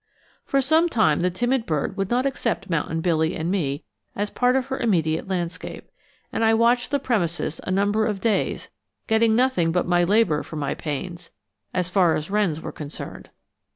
For 0.45 0.61
some 0.61 0.89
time 0.89 1.19
the 1.19 1.29
timid 1.29 1.67
bird 1.67 1.95
would 1.95 2.09
not 2.09 2.25
accept 2.25 2.71
Mountain 2.71 3.01
Billy 3.01 3.35
and 3.35 3.51
me 3.51 3.83
as 4.15 4.31
part 4.31 4.55
of 4.55 4.65
her 4.65 4.79
immediate 4.79 5.27
landscape, 5.27 5.91
and 6.33 6.43
I 6.43 6.55
watched 6.55 6.89
the 6.89 6.97
premises 6.97 7.61
a 7.65 7.69
number 7.69 8.07
of 8.07 8.19
days, 8.19 8.71
getting 9.05 9.35
nothing 9.35 9.71
but 9.71 9.85
my 9.85 10.03
labor 10.03 10.41
for 10.41 10.55
my 10.55 10.73
pains, 10.73 11.29
as 11.71 11.87
far 11.87 12.15
as 12.15 12.31
wrens 12.31 12.59
were 12.61 12.71
concerned. 12.71 13.29